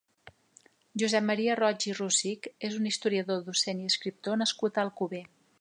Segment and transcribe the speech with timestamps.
[1.01, 5.27] Josep Maria Roig i Rosich és un historiador, docent i escriptor nascut a Alcover.